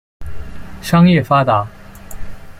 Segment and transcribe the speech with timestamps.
[0.81, 1.67] 商业发达。